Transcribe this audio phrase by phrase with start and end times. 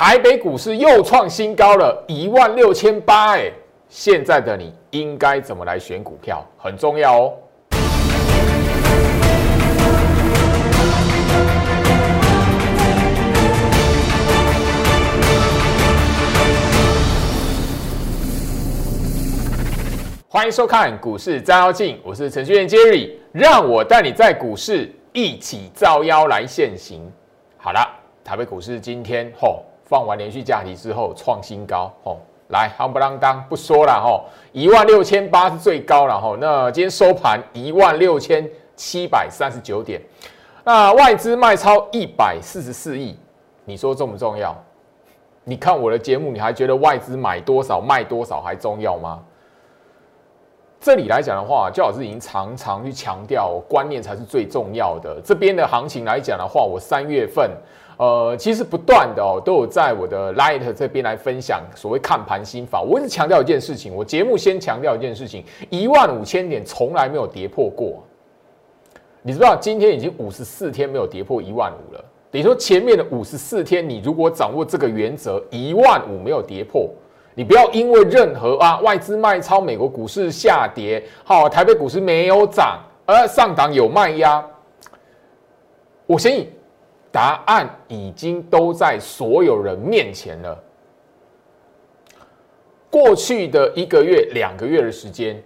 [0.00, 3.50] 台北股市又创新高了，一万六千八哎！
[3.88, 6.46] 现在的你应该怎么来选股票？
[6.56, 7.34] 很重要哦。
[20.28, 27.02] 欢迎收看股市照妖镜，我是程序员 Jerry，让我带你在股市一起照妖来现行。
[27.56, 27.80] 好了，
[28.22, 38.46] 台北股市今天吼放完连续假期之后创新高哦，来夯不啷当不说了吼，一万六千八是最高了吼，那今天收盘一万六千
[38.76, 39.98] 七百三十九点，
[40.62, 43.18] 那外资卖超一百四十四亿，
[43.64, 44.54] 你说重不重要？
[45.44, 49.22] 你看我的节目，你还觉得外资买多少卖多少还重要吗？
[50.78, 55.18] 这里来讲的话，焦老师已经常常去强调，观念才是最重要的。
[55.24, 57.50] 这边的行情来讲的话，我三月份，
[57.98, 62.80] 呃，其实不断的哦，都有在我的 Light 这边来分享所谓看盘心法。
[62.80, 68.02] 我一直强调一件事情，我节目先强调一件事情：一万五千点从来没有跌破过。
[69.20, 76.88] 你知道今天已经五十四天没有跌破一万五了，等于说前面的五十四天，你如果掌握这个原则，一万五没有跌破。
[77.34, 84.44] 你不要因为任何啊外资卖超，美国股市下跌，好，台北股市没有涨，而上档有卖压。
[86.06, 86.48] 我相信
[87.10, 90.62] 答案已经都在所有人面前了。
[92.90, 95.42] 过去的一个月、两个月的时间，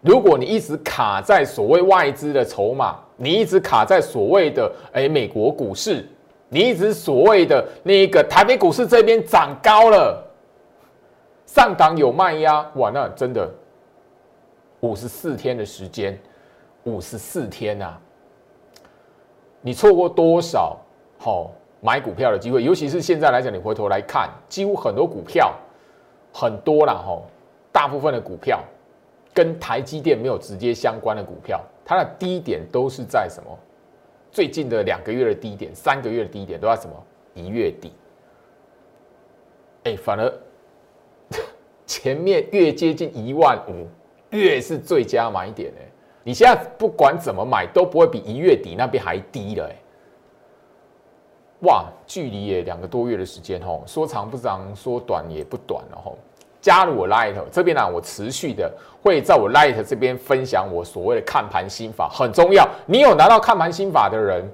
[0.00, 6.04] 如果你一直卡在所谓外资的筹码，你一直卡在所谓的哎美国股市，
[6.48, 10.20] 你一直所谓的那个台北股市这边涨高了。
[11.46, 13.48] 上档有卖压，哇，那真的
[14.80, 16.18] 五十四天的时间，
[16.82, 18.00] 五十四天啊！
[19.66, 20.78] 你错过多少
[21.16, 22.62] 好买股票的机会？
[22.62, 25.54] 尤其是现在来讲，你回头来看，几乎很多股票
[26.34, 27.18] 很多了哈，
[27.72, 28.62] 大部分的股票
[29.32, 33.58] 跟台积电没有直接相关的股票，它的低点都是在什么？
[34.30, 36.94] 最近的两个月的低点，三个月的低点都在什么？
[37.32, 37.90] 一月底。
[39.84, 40.30] 哎，反而。
[41.86, 43.86] 前面越接近一万五，
[44.30, 45.82] 越是最佳买点哎！
[46.24, 49.76] 你现在不管怎么买，都不会比一月底那边还低了哎！
[51.60, 56.18] 哇，距离也两个多月的时间哦，说长不长，说短也不短了吼。
[56.60, 62.66] 加入我 Light 这边呢，我持续的会在我 Light 这边分享我所谓的看盘心法，很重要。
[62.86, 64.50] 你有拿到看盘心法的人，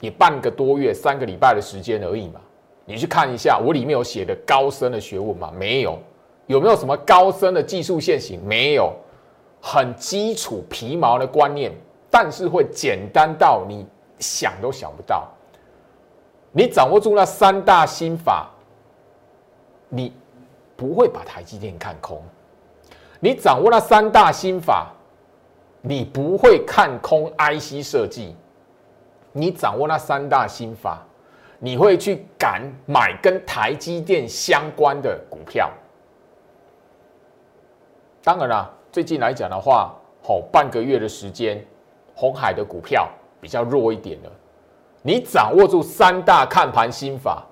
[0.00, 2.40] 也半个多月、三个礼拜的时间而已嘛。
[2.86, 5.52] 你去看一下，我里面有写的高深的学问吗？
[5.54, 5.98] 没有，
[6.46, 8.40] 有没有什么高深的技术线型？
[8.42, 8.94] 没有，
[9.68, 11.72] 很基础皮毛的观念，
[12.08, 13.84] 但是会简单到你
[14.20, 15.26] 想都想不到。
[16.52, 18.48] 你掌握住那三大心法，
[19.88, 20.12] 你
[20.76, 22.22] 不会把台积电看空。
[23.18, 24.92] 你掌握那三大心法，
[25.82, 28.36] 你不会看空 IC 设计。
[29.32, 31.02] 你掌握那三大心法。
[31.58, 35.70] 你会去敢买跟台积电相关的股票？
[38.22, 41.62] 当然啦，最近来讲的话，吼半个月的时间，
[42.14, 43.06] 红海的股票
[43.42, 44.32] 比较弱一点了。
[45.02, 47.44] 你掌握住三大看盘心法，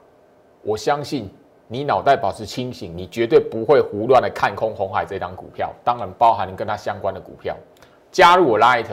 [0.63, 1.29] 我相信
[1.69, 5.71] 你脑袋保持清醒，你绝对不会胡乱的看空红海这张股票。
[5.85, 7.55] 当然，包含跟它相关的股票。
[8.11, 8.87] 加入我 Light，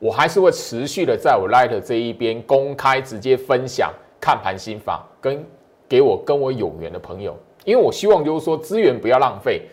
[0.00, 3.94] 我还是会持续的在我 Light 这一边公开直接分享。
[4.20, 5.46] 看盘心法跟
[5.88, 9.68] 给我跟我有缘的朋友，因为我希望就是说资源不要浪费。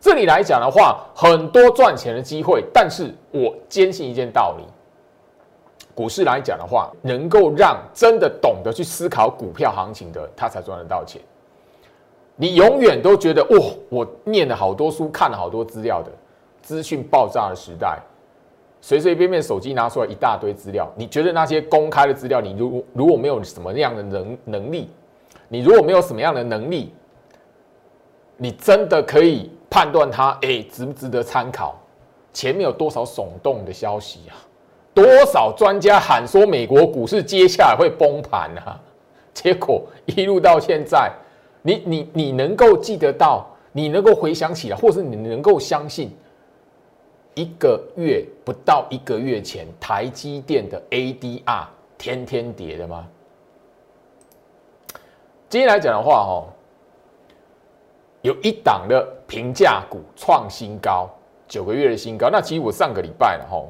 [0.00, 4.64] 这里来讲的话，很多赚钱的机会，但是我坚信一件道理：
[5.94, 11.20] 股市来讲的话，能够让真的懂得去思考股票行情的，他才赚得到钱。
[12.36, 13.58] 你永远都觉得哇，
[13.88, 16.10] 我念了好多书，看了好多资料的
[16.62, 17.98] 资讯爆炸的时代。
[18.80, 24.88] 随随便便手机拿出来一大堆资料，你觉得那些公开的资料，你如如果没有什么样的能能力，
[25.48, 26.94] 你如果没有什么样的能力，
[28.36, 31.78] 你真的可以判断它哎值不值得参考？
[32.32, 34.36] 前面有多少耸动的消息啊？
[34.94, 38.80] 多少专家喊说美国股市接下来会崩盘啊？
[39.32, 41.12] 结果一路到现在，
[41.62, 46.10] 你你你能够记得到，你能够回想起来，或是你能够相信？
[47.34, 51.66] 一个月不到一个月前，台积电的 ADR
[51.96, 53.06] 天天跌的吗？
[55.48, 56.50] 今天来讲的话，哦，
[58.22, 61.06] 有一档的平价股创新高，
[61.46, 62.30] 九个月的新高。
[62.32, 63.62] 那其实我上个礼拜了，哈，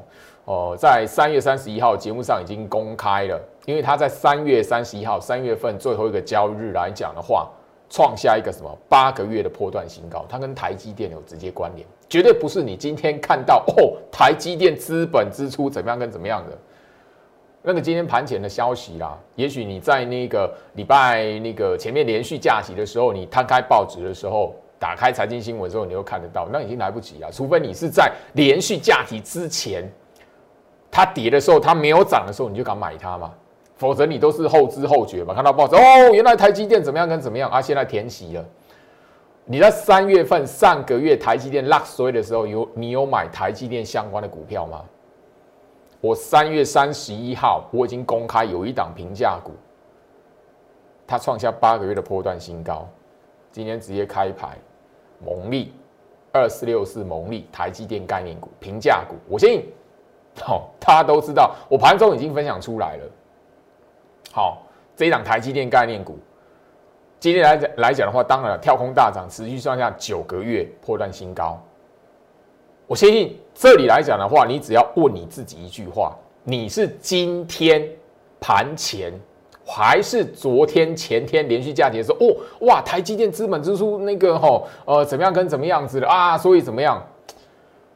[0.45, 7.49] 哦，在三月三十一号节目上已经公开了，因为他在三月三十一号三月份最后一个交易日来讲的话，
[7.89, 16.57] 创下一个什么八个月的破断新高，它跟台积电有直接关联，绝对不是你今天看到哦，台积电资本支出怎么样跟怎么样的，
[17.61, 24.55] 那个今天盘前的消息啦，也许你在那个礼拜那个前面连续假期的时候，你摊开报纸的时候。
[24.79, 27.29] 打开财经新闻之后，你又看得到，那已经来不及了。
[27.31, 29.87] 除非你是在连续假期之前，
[30.89, 33.33] 它跌的时候，它没有涨的时候，你就敢买它嘛？
[33.75, 35.33] 否则你都是后知后觉嘛。
[35.33, 37.61] 看到报纸哦，原来台积电怎么样跟怎么样啊？
[37.61, 38.45] 现在填息了。
[39.45, 44.83] 你在三月份上个月台积电落衰的时候，有你有买台积电相关的股票吗？
[46.01, 49.51] 我三月三十一号我已经公开有一档平价股，
[51.05, 52.87] 它创下八个月的波段新高，
[53.51, 54.57] 今天直接开牌。
[55.23, 55.73] 蒙利
[56.31, 59.65] 二四六四，蒙利台积电概念股、平价股，我相信，
[60.41, 63.03] 好，大家都知道，我盘中已经分享出来了。
[64.31, 64.63] 好，
[64.95, 66.17] 这一档台积电概念股，
[67.19, 71.59] 今天来讲来讲的话，当然跳空大涨，持续上下九个月破断新高。
[72.87, 77.87] 我相信这里来讲的话，你只要问你自己一句话：你是今天
[78.39, 79.13] 盘前？
[79.71, 86.35] 还是昨天前天连续假期的时候，哦哇，台积电资本支出那个吼，呃，怎么样跟怎么样子的啊？
[86.35, 86.99] 所以怎么样？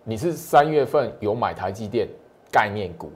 [0.03, 2.07] 你是三月份有买台积电
[2.51, 3.11] 概念股，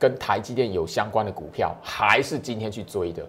[0.00, 3.24] 跟台积电有相关的股票，还是今天去追的？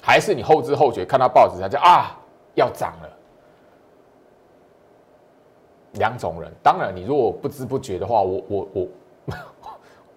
[0.00, 2.18] 还是你后知后觉看到报纸才叫啊
[2.54, 3.10] 要涨了？
[5.92, 8.88] 两种人，当然你如果不知不觉的话，我我我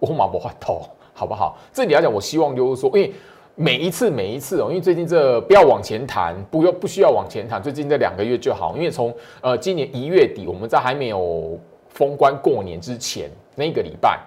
[0.00, 1.58] 我马不换头，好不好？
[1.74, 3.12] 这里来讲，我希望就是说，因为。
[3.60, 8.76] 每一次，每一次哦，因为最近这不要往前谈，不要不需要往前谈，最近这两个月就好。
[8.76, 11.58] 因为从呃今年一月底，我们在还没有
[11.88, 14.20] 封关过年之前那个礼拜，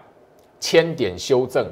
[0.60, 1.66] 千点修正，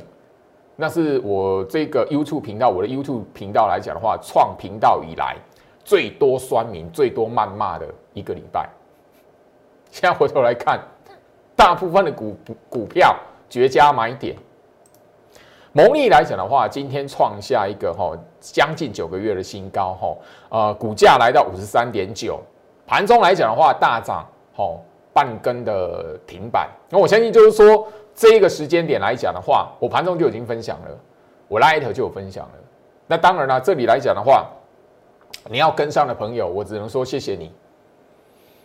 [0.78, 5.36] 那是我这个 YouTube 频道，我的 YouTube 频道来讲的话，创频道以来
[5.84, 8.70] 最多酸民、最多谩骂的一个礼拜。
[9.92, 10.80] 现在回头来看，
[11.58, 12.38] 大部分的股
[12.70, 13.14] 股票
[13.50, 14.34] 绝佳买点。
[15.72, 20.18] 蒙利来讲的话，今天创下一个哈将近九个月的新高哈，
[20.50, 22.40] 呃，股价来到五十三点九，
[22.88, 24.76] 盘中来讲的话大涨哈
[25.14, 26.68] 半根的停板。
[26.90, 30.98] 那我相信就是说这一个时间点来讲的话，我盘中就已经分享了，
[31.48, 32.52] 我拉一条就有分享了。
[33.06, 34.48] 那当然了，这里来讲的话，
[35.50, 37.54] 你要跟上的朋友，我只能说谢谢你。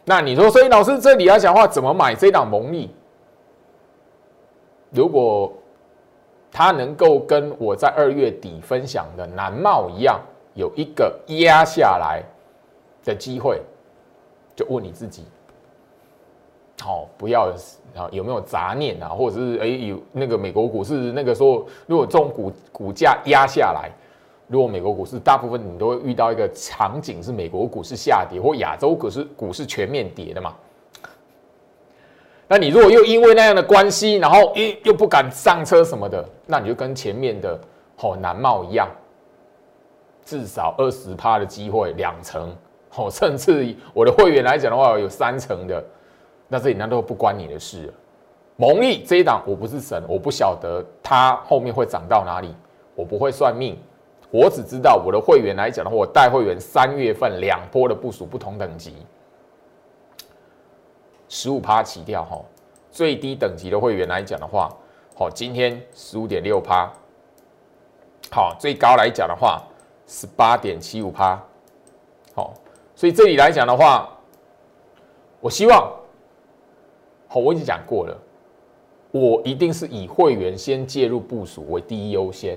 [0.06, 2.94] 那你说，所以老师这里来讲的话，怎么买这档蒙利？
[4.90, 5.52] 如果
[6.56, 10.20] 它能够跟我在二月底分享的南茂一样，
[10.54, 12.22] 有一个压下来
[13.04, 13.60] 的机会，
[14.54, 15.24] 就问你自己，
[16.80, 17.52] 好，不要
[17.96, 23.90] 啊有没有杂念啊，或者是哎有那个美国股市那个说，如果这种股股价压下来，
[24.46, 30.54] 如果美国股市大部分你都会遇到一个场景是美国股市下跌，或亚洲股市股市全面跌的嘛。
[32.46, 37.58] 那你如果又因为那样的关系，然后又又不敢上车什么的，那你就跟前面的
[37.96, 38.88] 吼南茂一样，
[40.24, 42.54] 至少二十趴的机会，两成，
[42.96, 45.82] 哦，甚至我的会员来讲的话，有三成的，
[46.46, 47.92] 那这里那都不关你的事。
[48.56, 52.54] 蒙利这一档我不是神，我不晓得它后面会涨到哪里，
[52.94, 53.76] 我不会算命，
[54.30, 58.94] 我只知道我的会员来讲的话，我带会员三月份两波的部署不同等级。
[61.34, 62.40] 十五趴起跳哈，
[62.92, 64.70] 最低等级的会员来讲的话，
[65.16, 66.88] 好，今天十五点六趴，
[68.30, 69.60] 好，最高来讲的话，
[70.06, 71.36] 十八点七五趴，
[72.36, 72.54] 好，
[72.94, 74.08] 所以这里来讲的话，
[75.40, 75.92] 我希望，
[77.26, 78.16] 好，我已经讲过了，
[79.10, 82.56] 我一定是以会员先介入部署为第一优先。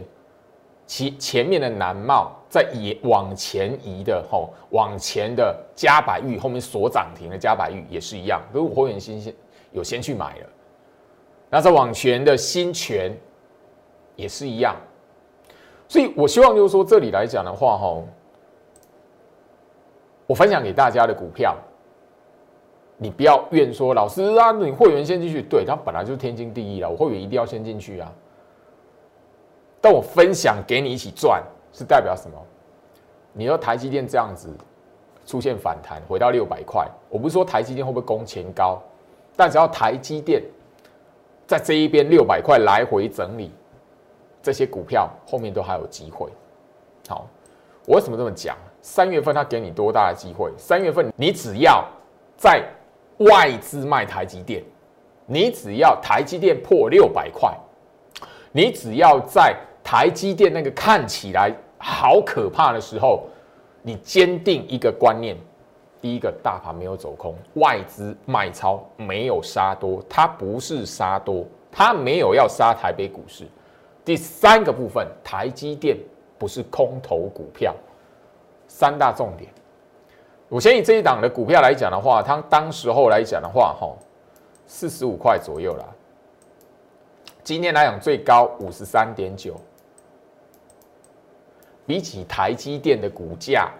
[0.86, 9.34] 其前面的南茂在移往前移的吼，往前的嘉百玉后面所涨停的嘉百玉也是一样，都是会员先先
[9.72, 10.48] 有先去买了。
[11.50, 13.16] 那在往前的新泉
[14.16, 14.76] 也是一样，
[15.88, 18.02] 所以我希望就是说这里来讲的话，哈，
[20.26, 21.56] 我分享给大家的股票，
[22.98, 28.12] 你不要怨说老师啊，你会员先进去，对他本来就天经地义了，我会员一定要先进去啊。
[29.80, 31.42] 但我分享给你一起赚，
[31.78, 32.36] 是代表什么？
[33.34, 34.50] 你说台积电这样子
[35.28, 38.82] 出现反弹，回到六百块，我不是说台积电会不会攻前高，
[39.36, 40.42] 但只要台积电
[41.46, 43.52] 在这一边六百块来回整理，
[44.42, 46.28] 这些股票后面都还有机会。
[47.08, 47.28] 好，
[47.86, 48.58] 我为什么这么讲？
[48.82, 50.52] 三月份它给你多大的机会？
[50.58, 51.86] 三月份你只要
[52.38, 52.64] 在
[53.18, 54.64] 外资卖台积电，
[55.28, 57.56] 你只要台积电破六百块，
[58.52, 63.24] 你只要在台积电那个看起来好可怕的时候，
[63.82, 65.38] 你坚定一个观念：
[66.02, 73.46] 第一个，大盘没有走空，外资卖超没有杀多，它不是杀多，它没有要杀台北股市。
[74.04, 75.98] 第三个部分，台积电
[76.38, 77.76] 不是空头股票，
[78.68, 79.52] 三大重点。
[80.50, 83.94] 我先以这一档的股票来讲的话，它当时候来讲的话，哈，
[84.66, 85.86] 四十五块左右啦。
[87.44, 89.56] 今天来讲最高五十三点九，
[91.88, 93.72] 比起台积电的股价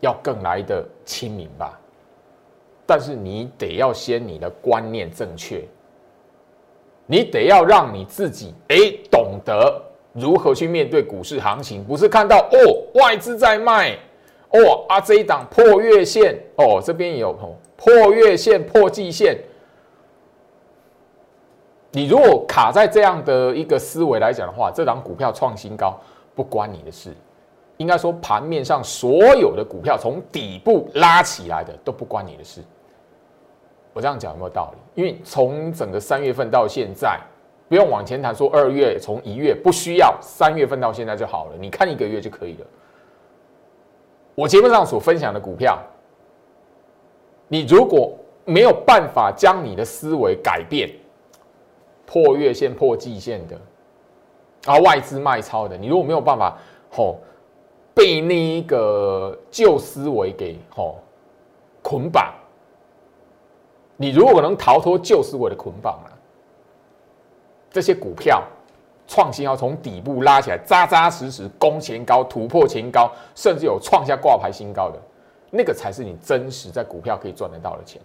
[0.00, 1.76] 要更来的亲民吧。
[2.86, 5.64] 但是你得要先你的观念正确。
[7.06, 8.76] 你得要让你自己哎
[9.10, 9.82] 懂得
[10.14, 13.94] 如何去面对股市行情，不是看到哦外资在卖
[14.50, 17.36] 哦啊这一档破月线哦这边也有
[17.76, 19.36] 破月线破季线，
[21.90, 26.00] 你如果卡在这样的一个思维来讲的话，这档股票创新高
[26.34, 27.12] 不关你的事，
[27.76, 32.62] 应该说盘面上所有的股票从底部拉起来的都不关你的事。
[33.92, 35.02] 我这样讲有没有道理？
[35.02, 37.18] 因为从整个三月份到现在，
[37.68, 41.52] 不用往前谈，说二月从一月不需要，三月份到现在就好了。
[41.60, 42.66] 你看一个月就可以了。
[44.34, 45.78] 我节目上所分享的股票，
[47.46, 48.12] 你如果
[48.44, 50.90] 没有办法将你的思维改变，
[52.04, 53.56] 破月线、破季线的，
[54.66, 56.58] 啊，外资卖超的，你如果没有办法
[56.90, 57.18] 吼
[57.94, 60.98] 被那一个旧思维给吼
[61.82, 62.34] 捆绑。
[63.96, 66.18] 你如果能逃脱旧思维的捆绑了，
[67.70, 68.42] 这些股票
[69.06, 74.98] 创新要从底部拉起来，扎扎实实攻前高、突破前高，甚至有创下挂牌新高的，
[75.50, 78.02] 那个才是你真实在股票可以赚得到的钱。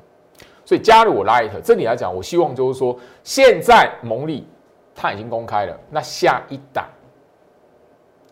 [0.63, 4.47] 所以加入我 Light，这里来讲，我希望就是说，现在蒙利
[4.93, 6.85] 它已经公开了，那下一档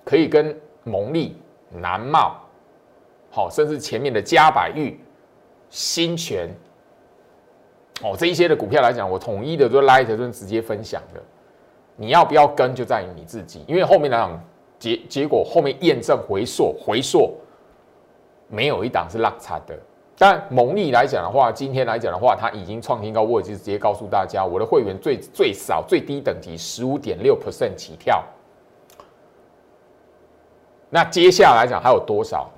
[0.06, 1.36] 可以跟蒙利、
[1.82, 2.36] 南茂，
[3.30, 5.00] 好，甚至前面的嘉百玉、
[5.70, 6.50] 新泉。
[8.04, 11.22] 哦，这一些的股票来讲，我统一的都拉一条就直接分享的。
[11.96, 13.66] 你要不要跟，就在于你自己。
[13.68, 14.40] 因为后面来讲
[14.78, 17.36] 结结果后面验证回溯回溯，
[18.48, 19.76] 没有一档是落差的。
[20.16, 28.24] 但蒙利来讲的话，今天来讲的话，它已经创新高，我已经直接告诉大家，我的会员最最少最低等级十五点六 percent 起跳。
[30.90, 32.50] 那接下来讲还有多少？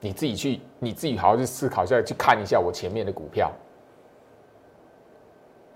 [0.00, 3.52] 你自己去，你自己好好去思考一下，去看一下我前面的股票。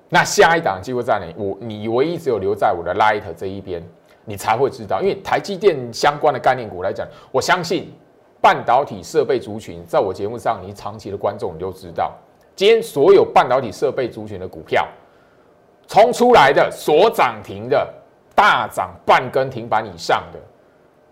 [0.08, 1.26] 那下一档机会在哪？
[1.36, 3.82] 我你唯一只有留在我的 Light 这一边，
[4.24, 5.02] 你才会知道。
[5.02, 7.92] 因为台积电相关的概念股来讲，我相信
[8.40, 12.12] 半导体设备族群，在我节目上，你长期的观众你都知道，
[12.54, 14.86] 今天所有半导体设备族群的股票
[15.88, 17.92] 冲出来的，所涨停的，
[18.34, 20.38] 大涨半根停板以上的，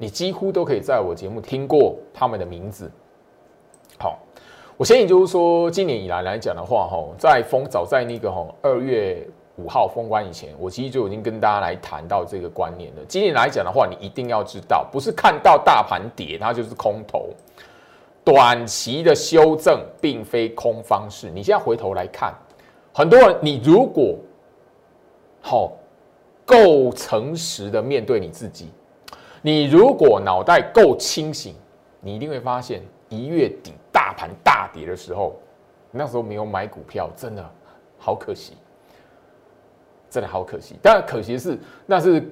[0.03, 2.91] 你几乎都可以在我节目听过他们的名字。
[3.99, 4.19] 好。
[4.77, 13.03] 我先也就是说，今年以来来讲的话，哈，在封早在那个哈二月五号封关以前，我其实就已经跟大家来谈到这个观念了。
[13.07, 17.29] 今年来讲的话，你一定要知道，不是看到大盘跌它就是空头，
[18.25, 21.31] 短期的修正并非空方式。
[21.31, 22.35] 你现在回头来看，
[22.93, 24.17] 很多人，你如果
[25.41, 25.71] 好
[26.45, 28.69] 够诚实的面对你自己，
[29.43, 31.55] 你如果脑袋够清醒，
[32.01, 32.81] 你一定会发现
[33.11, 33.75] 一月底。
[33.95, 35.39] 大盘大跌的时候，
[35.91, 37.51] 那时候没有买股票，真的
[37.99, 38.55] 好可惜，
[40.11, 40.77] 真的好可惜。
[40.83, 42.27] 但可惜的是，那是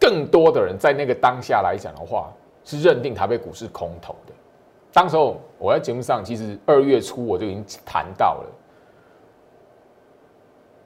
[0.00, 2.32] 更多的人在那个当下来讲的话，
[2.64, 4.32] 是认定台北股市空头的。
[4.92, 8.48] 当时候我在节目上，其实二月初我就已经谈到了，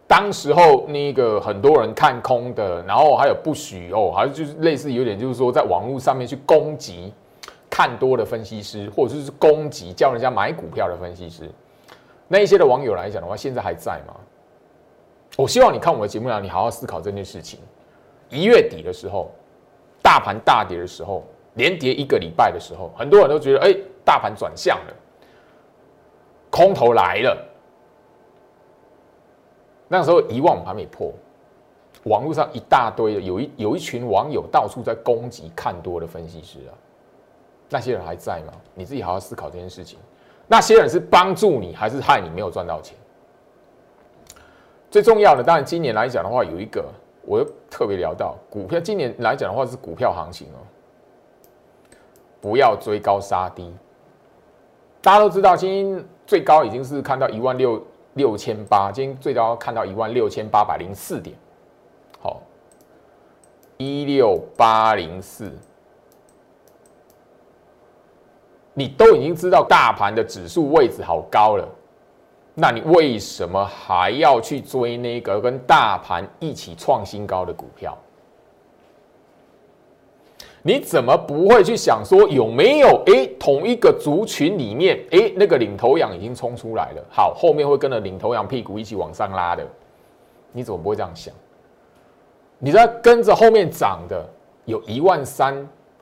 [0.07, 7.13] 当时候那个很多人看空的，然后还有不许哦，好像就是类似有点就是说在网络上面去攻击。
[7.69, 11.51] 看多的分析师，或者是攻击叫人家买股票的分析师，
[12.27, 14.15] 那一些的网友来讲的话，现在还在吗？
[15.37, 17.61] 我希望你看我的节目啊，你好好思考这件事情。
[18.31, 19.31] 一月底的时候，
[20.01, 21.23] 大盘大跌的时候，
[21.55, 24.95] 连跌一个礼拜的时候，很多人都觉得，哎，大盘转向了，
[26.49, 27.37] 空头来了。
[29.89, 31.13] 那时候一万还没破，
[32.05, 36.75] 网络上一大堆的，有一有一群网友到处在攻击看多的分析师啊。
[37.69, 38.53] 那些人还在吗？
[38.75, 39.99] 你自己好好思考这件事情。
[40.47, 42.97] 那些人是帮助你，还是害你没有赚到钱？
[44.89, 46.85] 最重要的，当然今年来讲的话，有一个
[47.23, 48.79] 我特别聊到股票。
[48.79, 50.63] 今年来讲的话是股票行情哦，
[52.41, 53.75] 不要追高杀低。
[55.03, 57.85] 大家都知道，今天最高已经是看到一万六
[58.17, 61.37] 六千八，今天最高看到一万六千八百零四点，
[62.19, 62.43] 好，
[63.77, 65.53] 一六八零四，
[68.75, 71.69] 你都已经知道大盘的指数位置好高了，
[72.55, 77.97] 那你为什么还要去追那个跟大盘一起创新高的股票？
[80.67, 89.65] 你怎么不会去想说有没有诶同一个族群里面诶那个领头羊已经冲出来了，好，后面会跟着领头羊屁股一起往上拉的？
[90.51, 91.33] 你怎么不会这样想？
[92.59, 94.29] 你在跟着后面涨的
[94.65, 95.55] 有一万三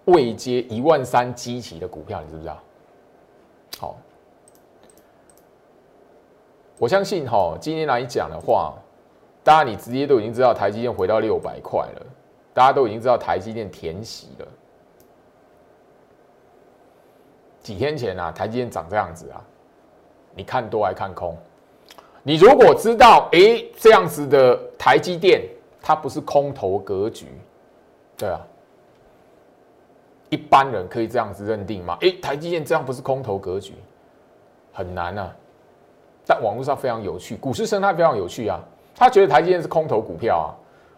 [0.06, 2.59] 未接一万三基期的股票，你知不知道？
[3.78, 3.97] 好，
[6.78, 8.73] 我相信哈，今天来讲的话，
[9.42, 12.06] 大家你直接都已经知道台积电回到六百块了。
[12.54, 14.46] 大家都已经知道台积电填息了。
[17.61, 19.42] 几天前啊，台积电长这样子啊，
[20.34, 21.37] 你看多还看空？
[22.23, 25.42] 你如果知道，哎，这样子的台积电，
[25.82, 27.26] 它不是空头格局，
[28.16, 28.40] 对啊，
[30.30, 31.99] 一般人可以这样子认定吗？
[32.02, 33.75] 哎，台积电这样不是空头格局，
[34.73, 35.34] 很难啊。
[36.26, 38.61] 但网络上非常有趣，股市生态非常有趣啊，
[38.94, 40.49] 他觉得台积电是空头股票啊。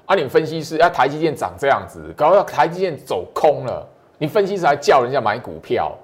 [0.07, 3.85] 啊，你分析师，啊，台积电涨这样子，搞到台积电走空了，
[4.19, 5.99] 你分析师还叫人家买股票，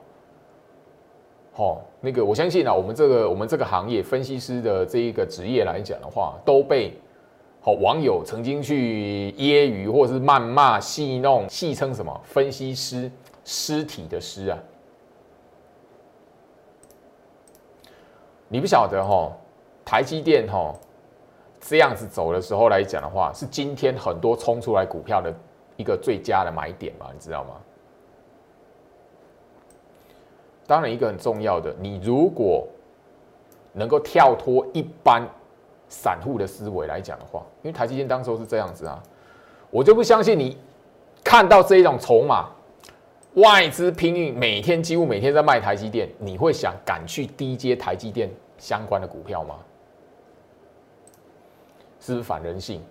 [1.55, 6.93] 哦，那个我相信啊，我们这个我们这个行业分析师的这一个职业来讲的话，都被
[7.61, 13.09] 好网友曾经去揶揄或者是谩骂、戏弄、戏称什么分析师
[13.45, 14.59] 尸体的尸啊，
[18.49, 19.31] 你不晓得哈，
[19.85, 20.75] 台积电哈。
[21.65, 25.33] 这样子走的时候来讲的话，是今天很多冲出来股票的
[25.77, 27.07] 一个最佳的买点嘛？
[27.13, 27.51] 你知道吗？
[30.67, 32.67] 当然，一个很重要的，你如果
[33.73, 35.25] 能够跳脱一般
[35.89, 39.01] 散户的思维来讲的话，因为台积电当时是这样子啊，
[39.71, 40.59] 我就不相信你
[41.23, 42.49] 看到这一种筹码，
[43.35, 48.29] 外资拼命每天几乎每天在卖台积电，你会想敢去低接台积电
[48.59, 49.57] 相关的股票吗？
[52.05, 52.83] 是反人性？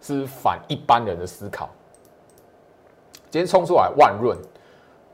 [0.00, 1.70] 是反一般人的思考？
[3.30, 4.36] 今天冲出来万润，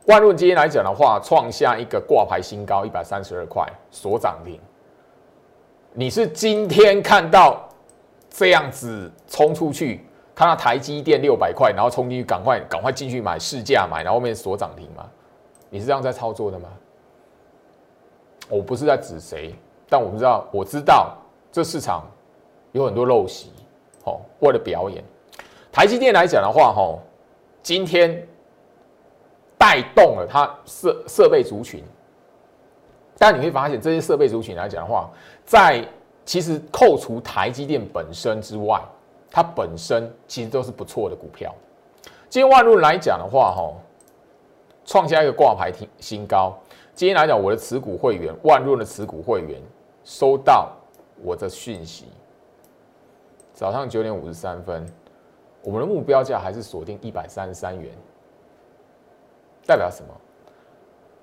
[0.06, 4.59] 万润今天来讲的话，创下一个挂牌新高，一百三十二块，锁涨停。
[5.92, 7.68] 你是今天看到
[8.30, 10.04] 这样子冲出去，
[10.35, 15.06] 看到台积电六百块，然后冲进去，赶快赶快进去买市价买，然后后面锁涨停吗？
[15.68, 16.68] 你是这样在操作的吗？
[18.48, 19.54] 我不是在指谁，
[19.88, 21.16] 但我不知道，我知道
[21.52, 22.02] 这市场。
[22.72, 23.50] 有很多陋习，
[24.04, 25.02] 哦，为了表演。
[25.72, 26.98] 台积电来讲的话，哈，
[27.62, 28.26] 今天
[29.59, 31.83] 带动了它设设备族群，
[33.18, 35.11] 但你会发现这些设备族群来讲的话，
[35.44, 35.87] 在
[36.24, 38.80] 其实扣除台积电本身之外，
[39.30, 41.54] 它本身其实都是不错的股票。
[42.28, 43.72] 今天万润来讲的话，哈，
[44.85, 46.56] 创下一个挂牌新新高。
[46.94, 49.61] 今天来讲，我的持股会员万润的持股会员
[50.04, 50.70] 收到
[51.22, 52.06] 我的讯息。
[53.61, 54.87] 早上九点五十三分，
[55.61, 57.94] 我们的目标价还是锁定一百三十三元，
[59.66, 60.14] 代表什么？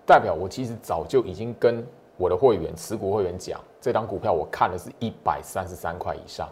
[0.05, 1.83] 代表我其实早就已经跟
[2.15, 6.47] 我的会员、持股会员讲，这张股票我看的是一百三十三块以上，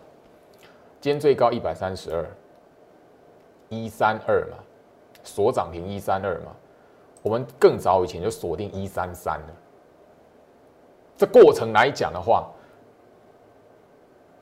[1.00, 2.26] 今天最高一百三十二，
[3.70, 4.58] 一三二嘛，
[5.24, 6.52] 锁涨停一三二嘛，
[7.22, 9.54] 我们更早以前就锁定一三三了。
[11.16, 12.50] 这过程来讲的话。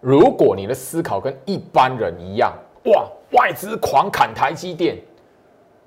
[0.04, 2.54] 如果你的思考跟一般人一样，
[2.88, 4.98] 哇，外资狂砍台积电，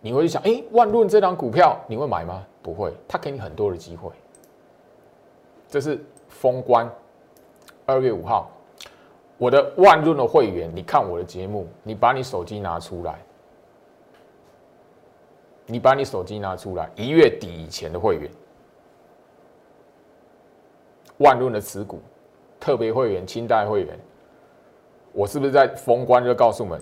[0.01, 2.43] 你会想，哎，万润这张股票你会买吗？
[2.63, 4.11] 不会，他给你很多的机会。
[5.69, 6.91] 这是封关，
[7.85, 8.51] 二月五号，
[9.37, 13.21] 我的万润的会员，你看我的节目，你把你手机拿出来，
[15.67, 18.31] 你把你手机拿出来，一月底以前的会员，
[21.19, 22.01] 万润的持股。
[22.59, 23.99] 特别会员、清代会员，
[25.13, 26.81] 我是不是在封关就告诉我们，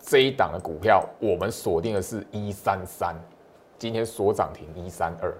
[0.00, 3.14] 这一档的股票我们锁定的是一三三，
[3.78, 5.34] 今天锁涨停一三二，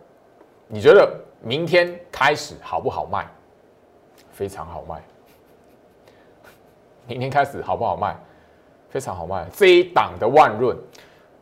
[0.67, 3.27] 你觉得明天开始好不好卖？
[4.31, 5.03] 非常好卖。
[7.07, 8.17] 明天开始好不好卖？
[8.89, 9.47] 非常好卖。
[9.53, 10.77] 这一档的万润，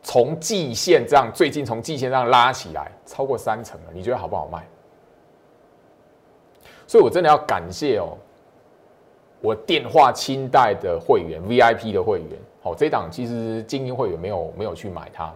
[0.03, 4.63] 从季线这样，最近从季线上拉起来超过三成了，你觉得好不好卖？
[6.87, 8.17] 所以我真的要感谢哦。
[9.41, 12.29] 我电话清代的会员，VIP 的会员，
[12.61, 15.31] 好，这档其实精英会员没有没有去买它，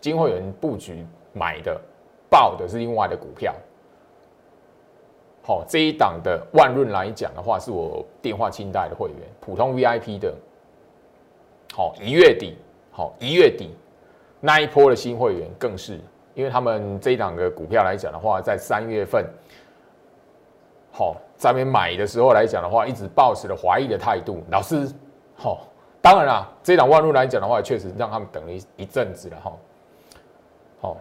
[0.00, 1.80] 精英会员布局买的，
[2.28, 3.54] 报的是另外的股票，
[5.42, 10.34] 好，这一档的万润来讲的话，是我电话清代的会员，普通 VIP 的。
[11.74, 12.54] 好，一月底，
[12.90, 13.70] 好一月底
[14.40, 15.98] 那一波的新会员更是，
[16.34, 19.24] 因为他们这一档的股票来讲的话，在三月份，
[20.92, 24.42] 好在那边买的时候来讲的话，一直保持了怀疑的态度。
[24.50, 24.86] 老师，
[25.34, 25.66] 好，
[26.00, 29.52] 当然啦，这两万润来讲的话，确实让他们等了一一阵子了哈。
[30.80, 30.96] 好，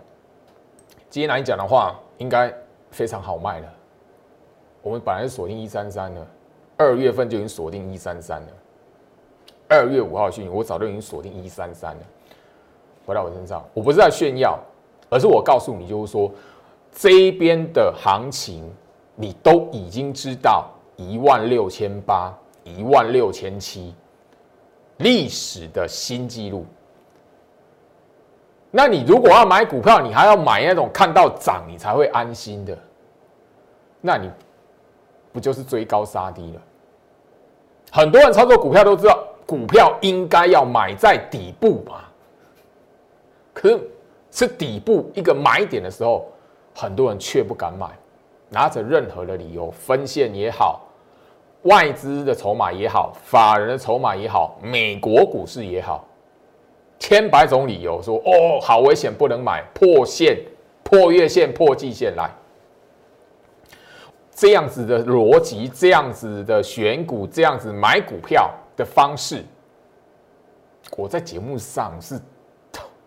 [1.10, 2.52] 今天来讲的话，应该
[2.90, 3.68] 非常好卖了。
[4.82, 6.26] 我们本来是锁定一三三的，
[6.78, 8.48] 二月份就已经锁定一三三了。
[9.68, 12.02] 二月五号讯，我早就已经锁定一三三了。
[13.06, 14.58] 回到我身上，我不是在炫耀，
[15.10, 16.32] 而是我告诉你，就是说
[16.92, 18.68] 这边的行情，
[19.16, 23.94] 你都已经知道一万六千八、一万六千七，
[24.98, 26.66] 历史的新纪录。
[28.70, 32.78] 那你如果要买股票，你还要买那种看到涨你才会安心的，
[34.00, 34.30] 那你。
[35.34, 36.62] 不就是追高杀低了？
[37.90, 42.02] 很多人操作股票都知道，股票应该要买在底部嘛。
[43.54, 43.90] 可是
[44.30, 46.28] 是底部一个买点的时候，
[46.76, 47.88] 很多人却不敢买，
[48.54, 50.82] 拿着任何的理由，分线也好，
[51.62, 56.06] 外资的筹码也好，法人的筹码也好，美国股市也好，
[57.00, 60.38] 千百种理由说：“哦，好危险，不能买，破线、
[60.84, 62.30] 破月线、破季线来。”
[64.36, 69.46] 这样子的逻辑，这样子的选股，这样子买股票的方式，
[70.98, 72.20] 我在节目上是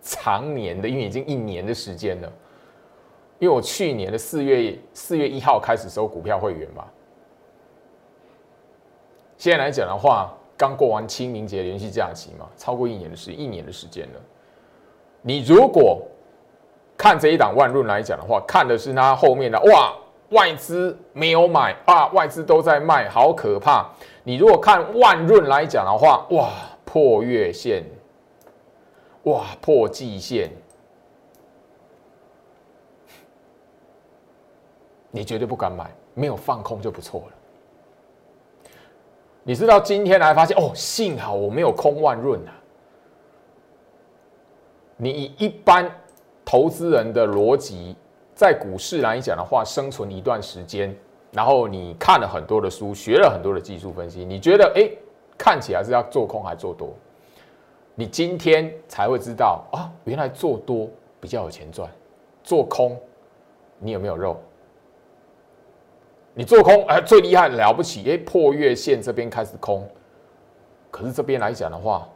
[0.01, 2.33] 常年的，因为已经一年的时间了。
[3.45, 6.87] 因为我去年的四月四月一号开始收股票会员嘛，
[9.37, 14.21] 现在来讲的话，刚过完清明节连续假期嘛，超过一年的时一年的时间了。
[15.21, 16.01] 你如果
[16.97, 19.95] 看这一档万润来讲的话，看的是它后面的哇。
[20.31, 23.87] 外资没有买啊，外资都在卖，好可怕！
[24.25, 26.49] 你如果看万润来讲的话，哇，
[26.85, 27.85] 破月线，
[29.25, 30.51] 哇，破季线，
[35.15, 38.69] 你绝对不敢买，没有放空就不错了。
[39.45, 42.51] 你知道今天来发现哦，幸好我没有空万润啊。
[44.97, 45.89] 你以一般
[46.45, 47.95] 投资人的逻辑。
[48.35, 50.93] 在股市来讲的话，生存一段时间，
[51.31, 54.91] 然后你看了很多的书，学了很多的技术分析，你觉得哎，
[55.39, 56.93] 看起来是要做空还做多？
[57.95, 61.89] 你今天才会知道啊，原来做多比较有钱赚，
[62.43, 63.01] 做空
[63.79, 64.37] 你有没有肉？
[66.35, 69.89] 你做空哎，最厉害了不起哎，破月线这边开始空，
[70.91, 72.07] 可是这边来讲的话，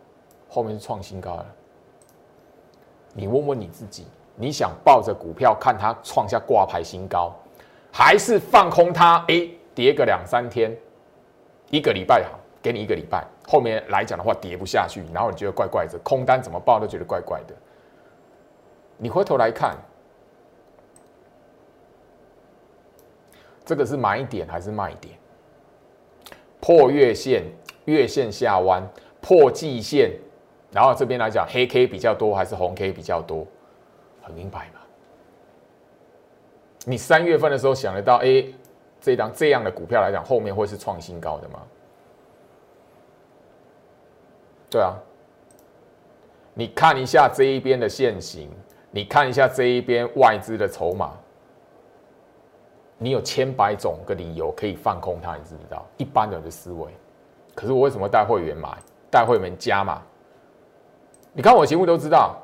[0.49, 1.47] 后面是创新高了。
[3.15, 4.07] 你问问你自己。
[4.41, 7.35] 你想抱着股票看它创下挂牌新高，
[7.91, 9.17] 还是放空它？
[9.27, 10.73] 哎，跌个两三天，
[11.71, 17.55] 一个礼拜好，给你一个礼拜，后面来讲的话跌不下去，然后你觉得怪怪的，空单怎么报都觉得怪怪的。
[18.97, 19.77] 你回头来看，
[23.69, 25.15] 这个是买点还是卖点？
[26.59, 27.45] 破月线，
[27.85, 28.83] 月线下弯，
[29.21, 30.11] 破季线，
[30.73, 33.47] 然后这边来讲黑 K 比较多还是红 K 比较多？
[34.23, 34.81] 很明白嘛？
[36.87, 38.43] 你三月份的时候想得到，哎，
[39.03, 41.61] 这张这样的股票来讲，后面会是创新高的吗？
[44.71, 44.97] 对啊，
[46.55, 48.51] 你看一下这一边的线型，
[48.91, 51.13] 你看一下这一边外资的筹码，
[52.99, 55.87] 你有千百种个理由可以放空它，你知不知道？
[55.97, 56.93] 一般人的思维，
[57.55, 58.77] 可是我为什么带会员买，
[59.11, 60.03] 带会员加嘛？
[61.33, 62.37] 你看我节目都知道。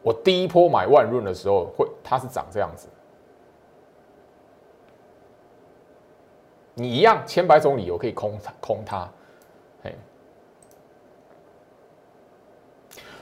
[0.00, 2.88] 我第一波买万润的时候，会它是长这样子。
[6.74, 9.10] 你一样千百种理由可以空空它，
[9.82, 9.92] 嘿。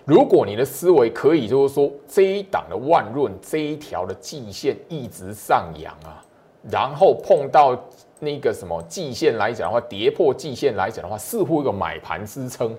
[0.06, 6.24] 如果你的思维可以，就是说这一档的万润这一条的季线一直上扬啊，
[6.70, 7.76] 然后碰到
[8.20, 12.72] 那个什么季线来讲的话，跌破季线来讲的话，似乎一个买盘支撑。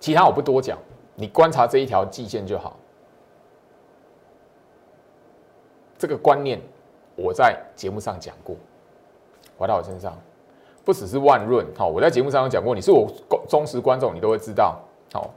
[0.00, 0.78] 其他我不多讲。
[1.14, 2.74] 你观察这一条季线就好。
[5.98, 6.58] 这个观念
[7.14, 8.56] 我在节目上讲过，
[9.58, 10.18] 回到我身上，
[10.86, 11.66] 不只是万润。
[11.76, 13.06] 好，我在节目上有讲过，你是我
[13.46, 14.80] 忠实观众，你都会知道。
[15.12, 15.30] 好，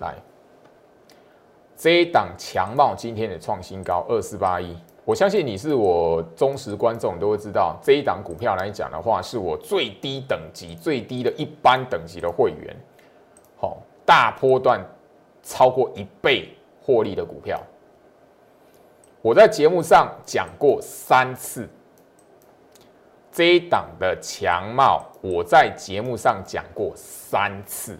[0.00, 0.14] 来，
[1.76, 12.76] 这一档强茂今天的创新高二四八一，我相信你是我忠实观众，都会知道这一档股票来讲的话，是我最低等级、最低的一般等级的会员。
[13.56, 13.78] 好。
[14.08, 14.82] 大波段
[15.42, 16.48] 超过一倍
[16.80, 17.62] 获利的股票，
[19.20, 21.68] 我在节目上讲过三次，
[23.30, 27.98] 这一档的强茂，我在节目上讲过三次，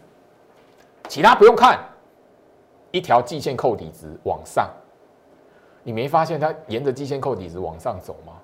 [1.08, 1.78] 其他不用看，
[2.90, 4.70] 一条季线扣底值往上，
[5.82, 8.34] 你没发现它沿着季线扣底值往上走吗？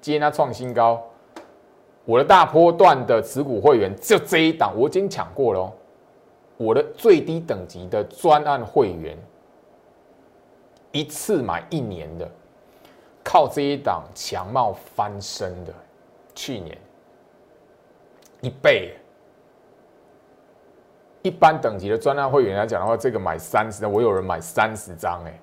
[0.00, 1.02] 今天它创新高，
[2.04, 5.60] 我的大波段的持股会员就这一档，我已经抢过了。
[5.60, 5.72] 哦
[6.56, 9.18] 我的最低等级的专案会员，
[10.92, 12.30] 一次买一年的，
[13.24, 15.74] 靠这一档强貌翻身的，
[16.32, 16.78] 去年
[18.40, 18.94] 一倍。
[21.24, 25.40] 一般等级的专案会员来讲的话，这个买三十张，我有人买三十张哎。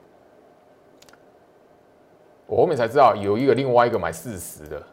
[2.46, 4.84] 我后面才知道有一个另外一个买四十的，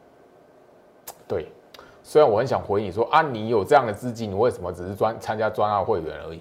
[1.27, 1.53] 对，
[2.03, 6.40] 虽然我很想回你说啊，你有这样的资金，你为什么只是专参加专案会员而已？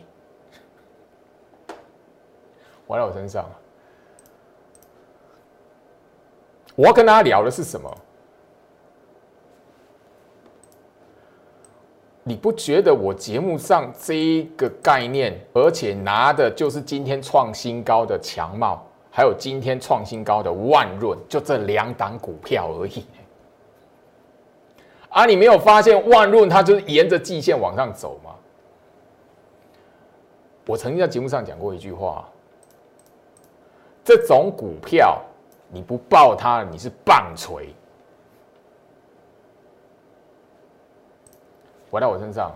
[2.88, 3.46] 玩在我身上。
[6.74, 7.98] 我要跟大家聊的是什么？
[12.28, 18.86] 你不觉得我节目上这一个概念，而且拿的就是今天创新高的强茂？
[19.10, 23.06] 还有今天创新高的万润，就这两档股票而已。
[25.08, 28.32] 啊，你没有发现万润它就是沿着季线往上走吗？
[30.66, 32.28] 我曾经在节目上讲过一句话：
[34.04, 35.22] 这种股票
[35.72, 37.70] 你不爆它，你是棒槌。
[41.89, 42.52] 回到我身上。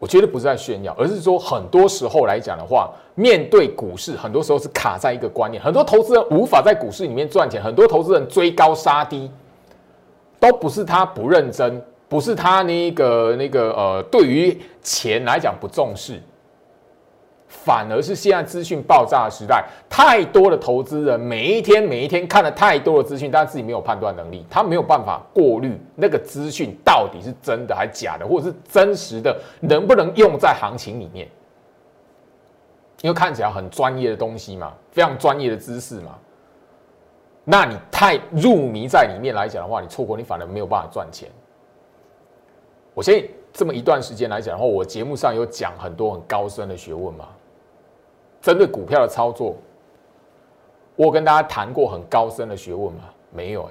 [0.00, 9.28] 我觉得不是在炫耀，而是说很多时候来讲的话，面对股市，很多时候是卡在一个观念，很多投资人无法在股市里面赚钱，很多投资人追高杀低，
[10.38, 16.22] 都不是他不认真，不是他那个那个呃，对于钱来讲不重视。
[17.48, 31.26] 反而是现在资讯爆炸的时代，太多的投资人每一天每一天看了太多的资讯，但自己没有判断能力，他没有办法过滤那个资讯到底是真的还是假的，或者是真实的能不能用在行情里面？
[33.00, 36.18] 因为看起来很专业的东西嘛，非常专业的知识嘛，
[37.44, 41.28] 那你太入迷在里面来讲的话，你错过你反而没有办法赚钱。
[42.98, 47.28] 我相信这么一段时间来讲的话，我节目上有讲很多很高深的学问嘛。
[48.42, 49.54] 针对股票的操作，
[50.96, 53.04] 我跟大家谈过很高深的学问吗？
[53.30, 53.70] 没有哎。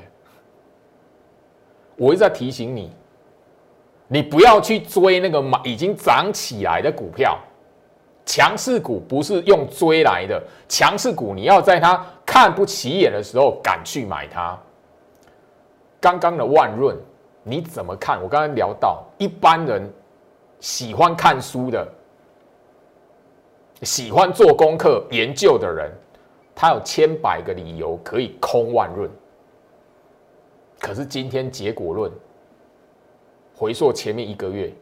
[1.98, 2.90] 我一直在提醒你，
[4.08, 7.38] 你不要去追那个买已经涨起来的股票，
[8.26, 14.58] 强势股不是用追来的，强势股你要在它看不起眼的时候敢去买它。
[16.00, 16.96] 刚刚的万润
[17.48, 18.22] 你怎么看？
[18.22, 19.90] 我刚才聊到一般人
[20.60, 21.88] 喜欢看书的。
[23.84, 25.90] 喜欢做功课研究的人，
[26.54, 29.10] 他有千百个理由可以空万润。
[30.80, 32.12] 可是今天结果论，
[33.56, 34.74] 回溯前面一个月，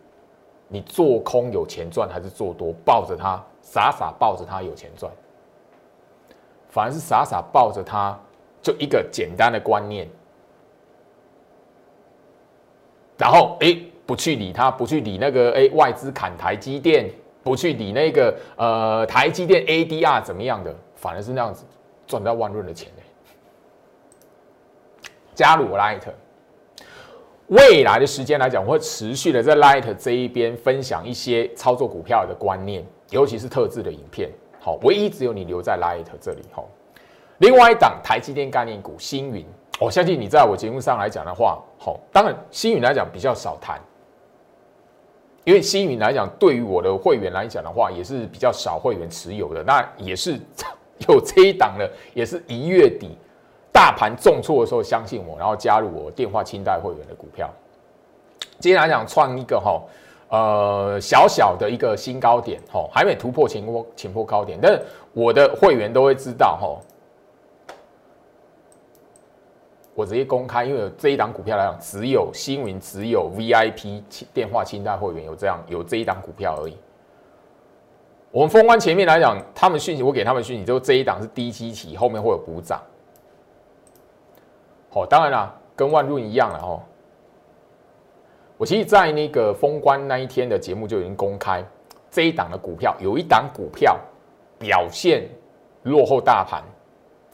[0.68, 5.12] 你做空有钱赚还是做多抱着它傻傻抱着它有钱赚？
[6.70, 8.18] 反而是傻傻抱着它，
[8.62, 10.10] 就一个简单的观念，
[13.18, 17.10] 然后哎不去理它，不去理那个哎外资砍台积电。
[17.46, 21.64] 不去理那个呃台积电 ADR 怎么样的，反而是那样子
[22.08, 23.04] 赚到万润的钱呢。
[25.36, 26.02] 加入 Light，
[27.50, 34.32] 未来的时间来讲，我会持续的在 Light 这一边分享一些操作股票的观念，尤其是特制的影片。
[34.60, 36.42] 好，唯一只有你留在 Light 这里。
[36.52, 36.68] 好，
[37.38, 39.46] 另外一档台积电概念股星云，
[39.80, 43.80] 我相信你在我节目上来讲的话，好，当然星云来讲比较少谈。
[45.44, 49.62] 因为新云来讲，对于我的会员来讲的话，也是比较少会员持有的。
[49.62, 50.40] 那也是
[51.08, 53.16] 有这一档的，也是一月底
[53.72, 57.48] 大盘重挫的时候，相信我，然后加入我电话清代会员的股票。
[58.60, 59.84] 今天来讲创一个哈，
[60.30, 64.82] 呃小小的一个新高点哈，还没突破前波前波高点，但是
[65.14, 66.76] 我的会员都会知道哈。
[69.96, 74.04] 我直接公开，因为这一档股票来讲，只有新闻，只有 VIP
[74.34, 76.78] 电话清单会员有这样有这一档股票而已。
[78.30, 82.82] 我们封关前面来讲，他们讯息我给他们讯息，就这一档是低基期，后面会有补涨。
[84.90, 86.84] 好，当然啦，跟万润一样了哦。
[88.58, 91.64] 我其实，在那个封关那一天的节目就已经公开，
[92.12, 93.98] 这一档的股票有一档股票
[94.60, 95.26] 表现
[95.84, 96.62] 落后大盘，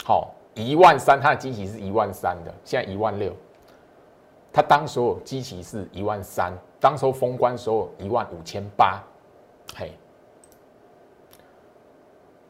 [0.04, 0.32] 好。
[0.54, 3.34] 一万三，它的基期是一万三的，现在一万六。
[4.54, 9.02] 它当时候基期是一万三，当时候封关时候一万五千八。
[9.76, 9.94] 嘿，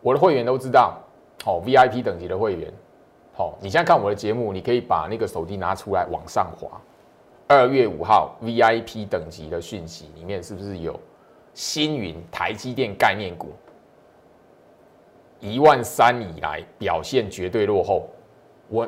[0.02, 0.98] 我的会员都知道，
[1.44, 2.74] 好 VIP 等级的会员，
[3.34, 6.70] 好，你现在看我的节目，你可以把那个手机拿出来往上滑。
[7.48, 11.00] 二月五号 VIP 等级的讯息里面是不是有
[11.54, 13.50] 星云台积电概念股？
[15.42, 18.08] 一万三以来表现绝对落后，
[18.70, 18.88] 我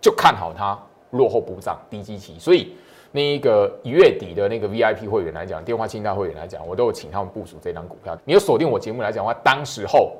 [0.00, 0.78] 就看好它
[1.12, 2.76] 落后补涨低基期，所以
[3.10, 8.16] 那一个一月底的那个 VIP 会员来讲，电话清单会员来讲，我都有请他们部署这张股票。
[8.24, 10.12] 你有锁定我节目来讲的话，当时候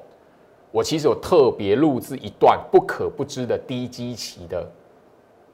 [0.73, 4.67] 我其实有特别录制一段不可不知的低基期的，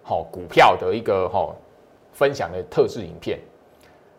[0.02, 1.56] 好股票的一个好
[2.12, 3.38] 分享的特制影片。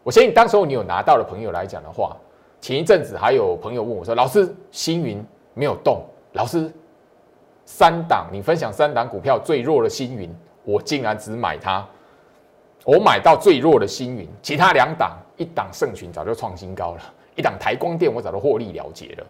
[0.03, 2.17] 我相信当时候你有拿到的朋友来讲的话，
[2.59, 6.71] 前一阵子还有朋友问我说：“老师，星云。”没有动，老师，
[7.65, 11.85] 三档你分享三档股票最弱的星云，我竟然只买它，
[12.83, 17.01] 我买到最弱的星云，其他两档一档盛群早就创新高了，
[17.35, 19.25] 一档台光电我早就获利了结了。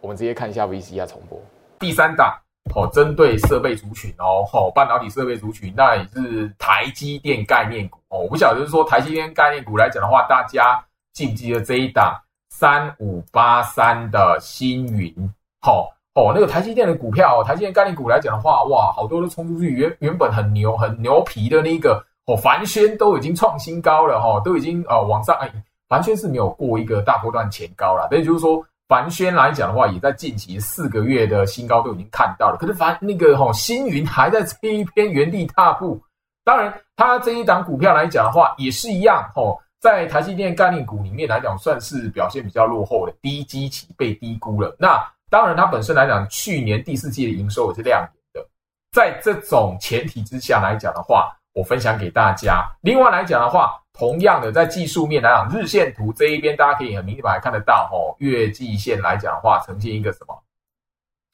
[0.00, 1.40] 我们直接看一下 VCR 重播，
[1.78, 2.38] 第三档
[2.74, 12.14] 哦，针对设备族群哦，哦半导体设备族群，那也是台积电概念股哦，我不晓得是说台积电概念股来讲的话，大家记不记得这一档？
[12.58, 15.14] 三五八三的星云，
[15.60, 25.52] 好哦，那个台积电的股票，台积电概念股来讲的话，哇，好多都冲出去，原原本很牛很牛皮的那个哦，凡轩都已经创新高了哈，都已经呃往上，哎，
[25.86, 36.00] 凡轩是没有过一个大波段前高了，但就是说凡轩来讲的话，也在近期四个月的新高都已经看到了，可是凡那个哈星云还在这一边原地踏步，
[36.42, 39.58] 当然它这一档股票来讲的话，也是一样哦。
[39.86, 44.74] 在台积电概念股里面来讲，算是表现比较落后的，低基期被低估了。
[44.80, 48.44] 那当然，它本身来讲，去年第四季的营收也是亮眼的。
[48.90, 52.68] 在这种前提之下来讲的话，我分享给大家。
[52.80, 60.42] 另外来讲的话，同样的在技术面来讲，日线图这一边大家可以很明白看得到，哦，月季线来讲的话，呈现一个什么？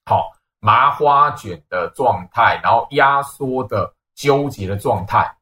[0.05, 5.35] 好，麻花卷的状态，然后压缩的纠结的状态。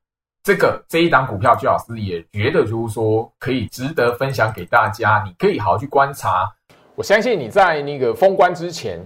[0.42, 6.50] 这个这一档股票，朱老师也觉得就是说可以值得分享给大家，你可以好好去观察。
[6.94, 8.98] 我相信你在那个封关之前，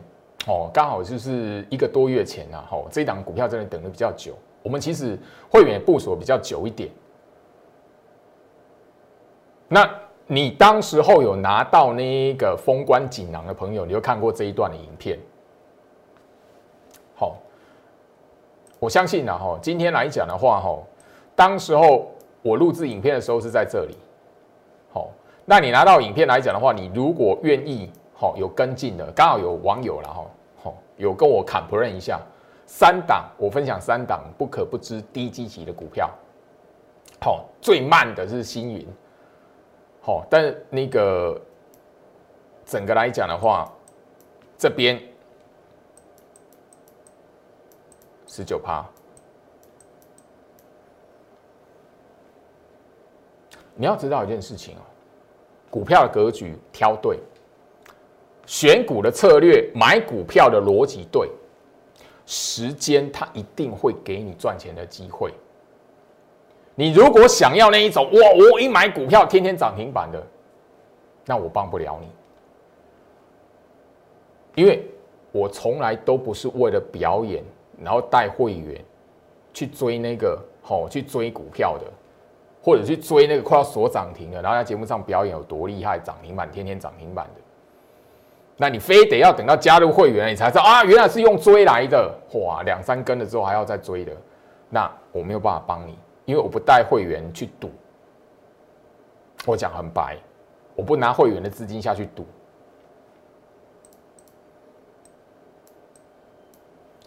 [0.47, 4.39] 哦，刚好就是一个多月前呐，吼，这一档股票真的等的比较久。
[4.63, 5.19] 我们其实
[5.51, 6.89] 会员部署比较久一点。
[9.67, 9.91] 那
[10.29, 15.19] 你当时候有拿到那个封关锦囊的朋友，你有看过这一段的影片？
[17.17, 17.37] 好，
[18.79, 20.79] 我相信呢，哈，今天来讲的话，哈。
[21.37, 23.97] 当时候我录制影片的时候是在这里，
[24.93, 25.11] 好，
[25.45, 30.25] 那你拿到影片来讲的话，你如果愿意，好有跟进的，刚好有网友了哈，
[30.63, 32.21] 好有跟我砍 plan 一下，
[32.67, 36.09] 三档我分享三档不可不知低基期的股票，
[37.21, 38.87] 好最慢的是星云，
[40.01, 41.41] 好，但那个
[42.65, 43.69] 整个来讲的话，
[44.57, 45.03] 这边
[48.27, 48.85] 十九趴。
[53.75, 54.83] 你要知道一件事情哦，
[55.71, 57.19] 股票的格局挑对，
[58.47, 61.29] 选股的策略，买股票的逻辑对，
[62.25, 65.33] 时间它一定会给你赚钱的机会。
[66.77, 68.21] 你如果想要那一种哇，
[68.53, 70.25] 我一买股票天天涨停板的，
[71.25, 72.09] 那我帮不了你，
[74.63, 74.89] 因为
[75.33, 77.43] 我从来都不是为了表演，
[77.83, 78.85] 然后带会员
[79.53, 81.85] 去追那个好去追股票的。
[82.65, 87.43] 或者去追那个快要锁涨停的，然后在节目上表演有多厉害，涨停板天天涨停板的，
[88.57, 94.17] 那你非得要等到加入会员你才知道啊，原来是用追来的，哇，两三根了之后还要再追的，
[94.71, 97.71] 那我没有办法帮你，因为我不带会员去赌。
[99.45, 100.17] 我讲很白，
[100.75, 102.27] 我不拿会员的资金下去赌。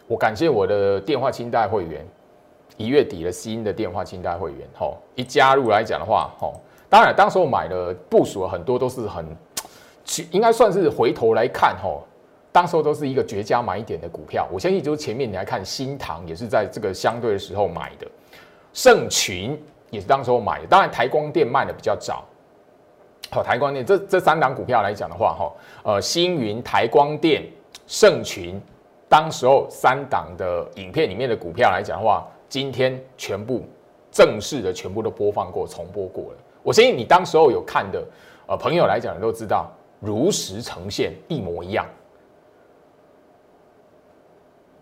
[0.05, 2.07] 我感谢我的电话清代会员。
[2.77, 6.53] 一月底的新的电话清单会员，吼，一加入来讲的话，吼，
[6.87, 9.25] 当然当时我买的部署很多都是很，
[10.29, 12.03] 应该算是回头来看，吼，
[12.51, 14.47] 当时候都是一个绝佳买点的股票。
[14.51, 18.07] 我相信就是前面你来看新塘也是在这个相对的时候买的，
[18.73, 19.59] 盛群
[19.89, 20.67] 也是当时候买的。
[20.67, 22.23] 当然台光电卖的比较早，
[23.31, 25.51] 好，台光电这这三档股票来讲的话，哈，
[25.81, 27.43] 呃，星云、台光电、
[27.87, 28.61] 盛群，
[29.09, 32.23] 当时候三档的影片里面的股票来讲的话。
[32.49, 33.63] 今天全部
[34.11, 36.37] 正式的全部都播放过、重播过了。
[36.63, 38.03] 我相信你当时候有看的，
[38.47, 41.85] 呃，朋友来讲你都知道，如实呈现，一模一样。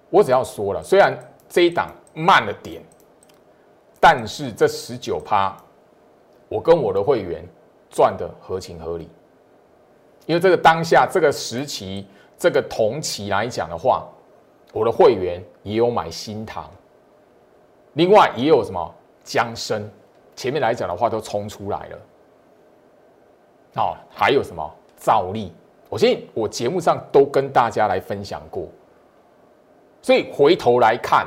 [0.09, 1.17] 我只要说了，虽然
[1.49, 2.81] 这一档慢了点，
[3.99, 5.55] 但是这十九趴，
[6.47, 7.43] 我跟我的会员
[7.89, 9.09] 赚的合情合理，
[10.25, 12.07] 因为这个当下这个时期，
[12.37, 14.07] 这个同期来讲的话，
[14.71, 16.69] 我的会员也有买新塘，
[17.95, 19.89] 另外也有什么江生，
[20.35, 21.97] 前面来讲的话都冲出来了。
[23.75, 25.51] 好，还有什么兆利？
[25.89, 28.67] 我相信我节目上都跟大家来分享过。
[30.01, 31.25] 所以回头来看，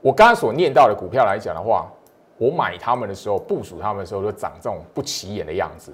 [0.00, 1.90] 我刚刚所念到的股票来讲的话，
[2.36, 5.92] 我买他们的时候，部署他们的时候，都长这种不起眼的样子，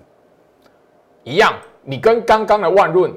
[1.23, 1.53] 一样。
[1.83, 3.15] 你跟刚刚的万润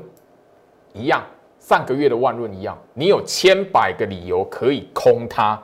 [0.94, 1.24] 一样，
[1.60, 5.62] 上个月的万润一样，你有千百个理由可以空它，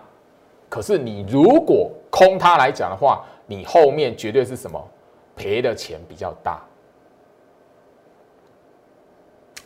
[0.69, 4.81] 可是你如果空它来讲的话，你后面绝对是什么
[5.35, 6.61] 赔的钱比较大。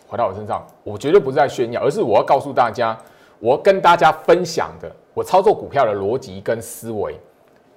[0.07, 2.97] 回到我身上，我绝对不是在炫耀，而是我要告诉大家，
[3.39, 7.17] 我跟大家分享的，我操作股票的逻辑跟思维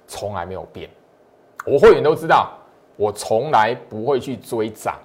[0.05, 0.89] 从来没有变。
[1.65, 2.51] 我会员都知道，
[2.97, 4.99] 我从来不会去追涨，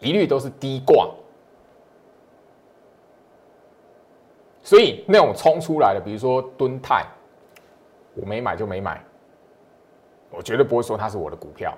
[0.00, 1.08] 一律都是低挂。
[4.64, 7.06] 所以那种冲出来的，比如说敦泰，
[8.14, 9.02] 我没买就没买，
[10.30, 11.76] 我绝对不会说它是我的股票。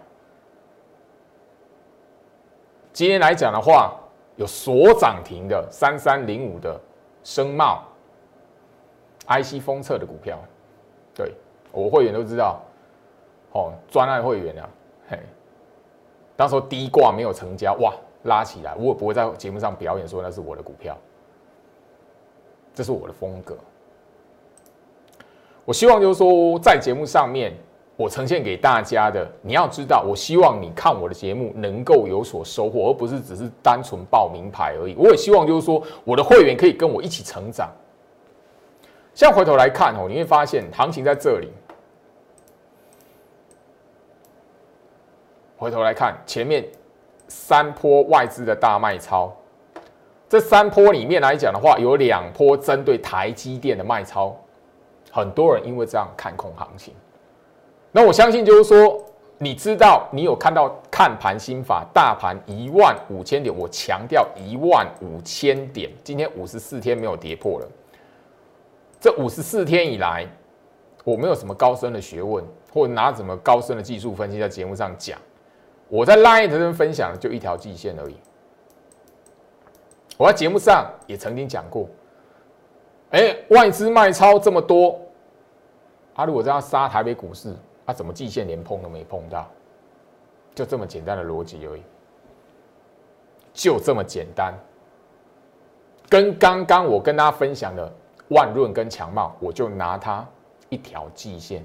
[2.92, 4.00] 今天来讲的话。
[4.36, 6.76] 有所涨停的三三零五的
[7.22, 7.84] 声茂
[9.28, 10.36] ，IC 封测的股票，
[11.14, 11.32] 对
[11.70, 12.60] 我会员都知道，
[13.52, 14.68] 哦，专案会员啊，
[15.08, 15.20] 嘿，
[16.34, 20.98] 当时候低挂没有成交，哇，拉起来，我也不会在节目上表演说那是我的股票，
[22.74, 23.56] 这是我的风格。
[25.64, 27.52] 我希望就是说在节目上面。
[27.96, 34.96] 我呈现给大家的，你要知道，我希望你看我的节目能够有所收获，而不是只是单纯报名牌而已。
[34.98, 37.70] 我也希望就是说，我的会员可以跟我一起成长。
[39.14, 41.48] 现在回头来看哦，你会发现行情在这里。
[45.56, 46.66] 回头来看前面
[47.28, 49.32] 三波外资的大卖超，
[50.28, 54.36] 这三波里面来讲的话，有两波针对台积电的卖超，
[55.14, 56.92] 很多人因为这样看空行情。
[57.92, 59.00] 那我相信就是说，
[59.38, 67.68] 你知道你有看到看盘心法，大盘一万五千点，我强调一万五千点，今天五十四天没有跌破了。
[68.98, 70.26] 这五十四天以来，
[71.04, 75.16] 我没有什么高深的学问，或拿什么高深的技术分析在节目上讲。
[75.88, 78.16] 我在 Line 这边分享就一条季线而已。
[80.16, 81.88] 我在节目上也曾经讲过，
[83.10, 84.98] 哎，外资卖超这么多，
[86.14, 87.54] 啊，如果这样杀台北股市。
[87.86, 89.46] 他怎么季线连碰都没碰到？
[90.54, 91.82] 就这么简单的逻辑而已，
[93.52, 94.54] 就这么简单。
[96.08, 97.92] 跟刚刚我跟大家分享的
[98.28, 100.26] 万润跟强茂，我就拿它
[100.70, 101.62] 一条季线，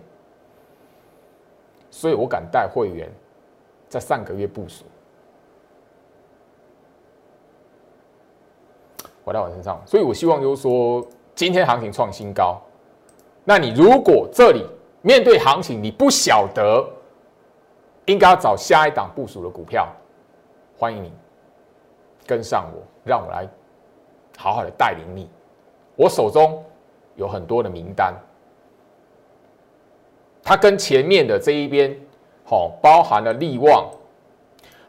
[1.90, 3.10] 所以我敢带会员
[3.88, 4.84] 在上个月部署，
[9.24, 9.82] 回到我身上。
[9.86, 12.62] 所以我希望就是说，今天行情创新高，
[13.50, 14.64] 那你如果这里。
[15.02, 16.86] 面对行情，你不晓得
[18.06, 19.88] 应该要找下一档部署的股票，
[20.78, 21.14] 欢迎你
[22.28, 23.48] 跟上我，让我来
[24.38, 25.30] 好好的带领你。
[25.96, 26.62] 我手中
[27.16, 28.14] 有很多的名单，
[30.44, 31.98] 它跟前面的这一边，
[32.44, 33.90] 好，包含了利旺，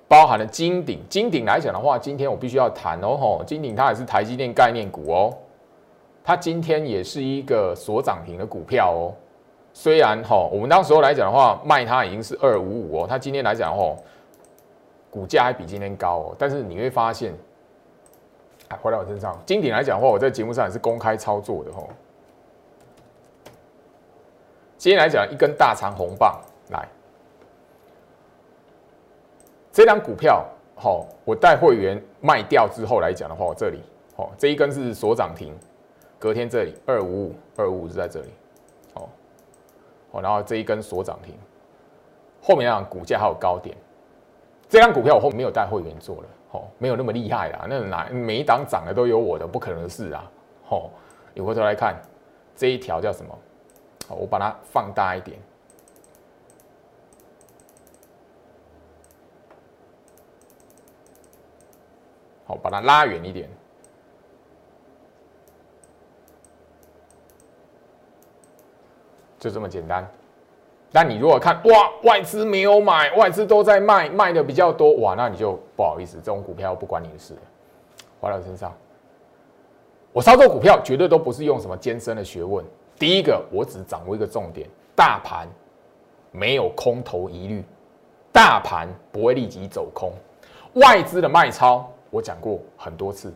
[0.08, 0.98] 包含了金鼎。
[1.08, 5.38] 金鼎来讲的话，今天我必须要谈哦，吼，金鼎它也是台积电概念股哦，
[6.22, 9.14] 它今天也是一个所涨停的股票哦。
[9.72, 13.96] 虽然哈，我们当时候来讲的话，卖它已经是二五五哦，它今天来讲哈，
[15.10, 16.36] 股价还比今天高哦。
[16.38, 17.32] 但是你会发现，
[18.68, 21.82] 哎，回到我身上，经典来讲的话，我在节目上也是公开操作的哈。
[24.76, 26.40] 今天来讲，一根大长红棒
[26.70, 26.88] 来，
[29.72, 30.44] 这张股票
[30.74, 33.80] 好，我带会员卖掉之后来讲的话，我这里
[34.16, 35.54] 好，这一根是所涨停，
[36.20, 38.28] 隔天这里二五五二五五是在这里。
[38.94, 39.08] 哦。
[40.12, 41.34] 哦，然后这一根锁涨停，
[42.42, 43.76] 后面那股价还有高点，
[44.68, 50.30] 这张股票我后面没有带会员做了，哦，没有那么厉害啦，那哪每一档涨的都有我的，不可能的事啊，
[50.68, 50.90] 哦，
[51.32, 51.94] 你回头来看
[52.56, 53.38] 这一条叫什么？
[54.08, 55.38] 好，我把它放大一点，
[62.46, 63.48] 好，把它拉远一点。
[69.40, 70.06] 就这么简单，
[70.92, 77.40] 但你如果看哇，外资没有买，外资都在卖，卖的比较多哇，那你就不好意思，这种股票不关你的事了，
[78.20, 78.70] 花到身上。
[80.12, 82.62] 我操作股票绝对都不是用什么艰深的学问。
[82.98, 85.48] 第一个，我只掌握一个重点，大盘
[86.32, 87.64] 没有空头疑虑，
[88.30, 90.12] 大盘不会立即走空，
[90.74, 93.32] 外资的卖超我讲过很多次，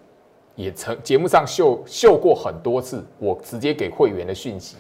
[0.55, 4.77] 也曾节目上秀秀过很多次，我直接给会员的讯息，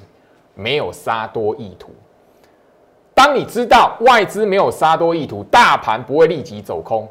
[0.55, 1.91] 没有杀多意图。
[3.15, 7.09] 当你知道外资没有杀多意图，大盘不会立即走空，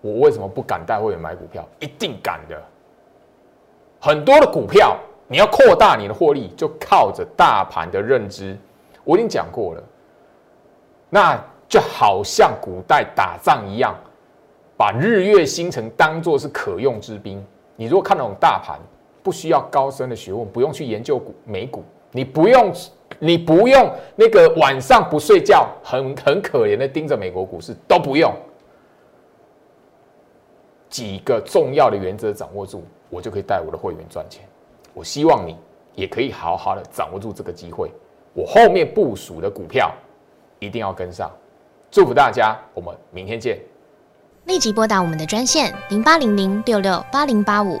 [0.00, 1.66] 我为什么不敢带会员买股票？
[1.80, 2.60] 一定敢的。
[4.00, 4.96] 很多的股票，
[5.28, 8.56] 你要扩大你的获利，就靠着大盘的认知。
[9.04, 9.82] 我已经讲过了，
[11.10, 13.94] 那就好像古代打仗一样，
[14.76, 17.44] 把日月星辰当做是可用之兵。
[17.76, 18.78] 你如果看那种大盘，
[19.22, 22.72] 不需要高深的学问，不用去研究股美股，你不用。
[23.18, 28.30] 你不用那个晚上不睡觉，很很可怜的盯着美国股市都不用，
[30.90, 34.44] 几个重要的原则掌握住，我就可以带我的会员赚钱。
[34.92, 35.56] 我希望你
[35.94, 37.90] 也可以好好的掌握住这个机会。
[38.34, 39.90] 我后面部署的股票
[40.58, 41.30] 一定要跟上。
[41.90, 43.58] 祝福大家，我们明天见。
[44.44, 47.80] 立即拨打我们的专线零八零零六六八零八五。